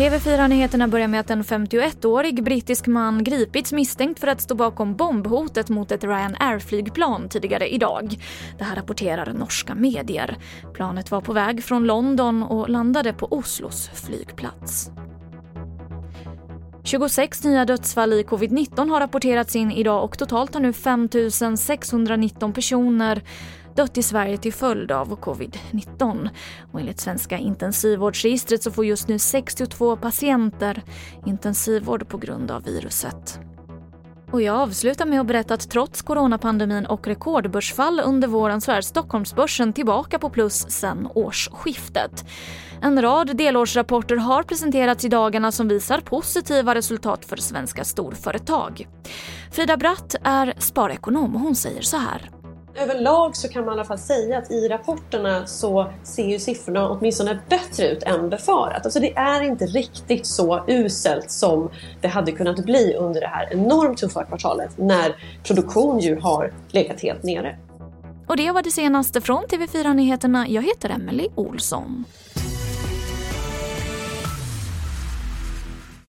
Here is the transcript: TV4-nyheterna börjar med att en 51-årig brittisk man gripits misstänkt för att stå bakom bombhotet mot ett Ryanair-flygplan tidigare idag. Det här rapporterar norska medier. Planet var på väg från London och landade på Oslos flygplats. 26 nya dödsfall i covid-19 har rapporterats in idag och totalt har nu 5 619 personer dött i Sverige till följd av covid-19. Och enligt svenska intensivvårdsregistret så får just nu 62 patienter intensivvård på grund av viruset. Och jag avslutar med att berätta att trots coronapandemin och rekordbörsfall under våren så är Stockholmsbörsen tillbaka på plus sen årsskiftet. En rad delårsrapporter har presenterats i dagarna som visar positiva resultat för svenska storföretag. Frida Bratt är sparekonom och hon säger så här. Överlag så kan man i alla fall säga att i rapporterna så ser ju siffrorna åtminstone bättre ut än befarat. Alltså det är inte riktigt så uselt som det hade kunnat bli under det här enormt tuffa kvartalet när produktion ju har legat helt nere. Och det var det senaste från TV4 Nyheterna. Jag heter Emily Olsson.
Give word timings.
TV4-nyheterna 0.00 0.88
börjar 0.88 1.08
med 1.08 1.20
att 1.20 1.30
en 1.30 1.42
51-årig 1.42 2.44
brittisk 2.44 2.86
man 2.86 3.24
gripits 3.24 3.72
misstänkt 3.72 4.20
för 4.20 4.26
att 4.26 4.40
stå 4.40 4.54
bakom 4.54 4.96
bombhotet 4.96 5.68
mot 5.68 5.92
ett 5.92 6.04
Ryanair-flygplan 6.04 7.28
tidigare 7.28 7.68
idag. 7.68 8.16
Det 8.58 8.64
här 8.64 8.76
rapporterar 8.76 9.32
norska 9.32 9.74
medier. 9.74 10.36
Planet 10.74 11.10
var 11.10 11.20
på 11.20 11.32
väg 11.32 11.64
från 11.64 11.86
London 11.86 12.42
och 12.42 12.68
landade 12.68 13.12
på 13.12 13.26
Oslos 13.26 13.90
flygplats. 13.94 14.90
26 16.90 17.44
nya 17.44 17.64
dödsfall 17.64 18.12
i 18.12 18.22
covid-19 18.22 18.90
har 18.90 19.00
rapporterats 19.00 19.56
in 19.56 19.70
idag 19.70 20.04
och 20.04 20.18
totalt 20.18 20.54
har 20.54 20.60
nu 20.60 20.72
5 20.72 21.08
619 21.56 22.52
personer 22.52 23.22
dött 23.76 23.98
i 23.98 24.02
Sverige 24.02 24.38
till 24.38 24.52
följd 24.52 24.92
av 24.92 25.18
covid-19. 25.20 26.28
Och 26.72 26.80
enligt 26.80 27.00
svenska 27.00 27.38
intensivvårdsregistret 27.38 28.62
så 28.62 28.70
får 28.70 28.84
just 28.84 29.08
nu 29.08 29.18
62 29.18 29.96
patienter 29.96 30.82
intensivvård 31.26 32.08
på 32.08 32.18
grund 32.18 32.50
av 32.50 32.64
viruset. 32.64 33.40
Och 34.32 34.42
jag 34.42 34.56
avslutar 34.56 35.06
med 35.06 35.20
att 35.20 35.26
berätta 35.26 35.54
att 35.54 35.70
trots 35.70 36.02
coronapandemin 36.02 36.86
och 36.86 37.06
rekordbörsfall 37.06 38.00
under 38.00 38.28
våren 38.28 38.60
så 38.60 38.72
är 38.72 38.80
Stockholmsbörsen 38.80 39.72
tillbaka 39.72 40.18
på 40.18 40.30
plus 40.30 40.70
sen 40.70 41.08
årsskiftet. 41.14 42.24
En 42.82 43.02
rad 43.02 43.36
delårsrapporter 43.36 44.16
har 44.16 44.42
presenterats 44.42 45.04
i 45.04 45.08
dagarna 45.08 45.52
som 45.52 45.68
visar 45.68 46.00
positiva 46.00 46.74
resultat 46.74 47.24
för 47.24 47.36
svenska 47.36 47.84
storföretag. 47.84 48.88
Frida 49.52 49.76
Bratt 49.76 50.14
är 50.24 50.54
sparekonom 50.58 51.34
och 51.34 51.40
hon 51.40 51.54
säger 51.54 51.82
så 51.82 51.96
här. 51.96 52.39
Överlag 52.74 53.36
så 53.36 53.48
kan 53.48 53.64
man 53.64 53.74
i 53.74 53.74
alla 53.74 53.84
fall 53.84 53.98
säga 53.98 54.38
att 54.38 54.50
i 54.50 54.68
rapporterna 54.68 55.46
så 55.46 55.92
ser 56.02 56.24
ju 56.24 56.38
siffrorna 56.38 56.88
åtminstone 56.88 57.38
bättre 57.48 57.88
ut 57.88 58.02
än 58.02 58.30
befarat. 58.30 58.84
Alltså 58.84 59.00
det 59.00 59.16
är 59.16 59.42
inte 59.42 59.66
riktigt 59.66 60.26
så 60.26 60.64
uselt 60.68 61.30
som 61.30 61.70
det 62.00 62.08
hade 62.08 62.32
kunnat 62.32 62.64
bli 62.64 62.94
under 62.94 63.20
det 63.20 63.26
här 63.26 63.52
enormt 63.52 63.98
tuffa 63.98 64.24
kvartalet 64.24 64.78
när 64.78 65.16
produktion 65.44 65.98
ju 65.98 66.20
har 66.20 66.52
legat 66.70 67.00
helt 67.00 67.22
nere. 67.22 67.58
Och 68.26 68.36
det 68.36 68.50
var 68.50 68.62
det 68.62 68.70
senaste 68.70 69.20
från 69.20 69.44
TV4 69.44 69.94
Nyheterna. 69.94 70.48
Jag 70.48 70.62
heter 70.62 70.90
Emily 70.90 71.28
Olsson. 71.34 72.04